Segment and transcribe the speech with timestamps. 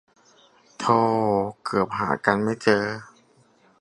[0.77, 0.85] โถ
[1.63, 2.83] เกือบหากันไม่เจอ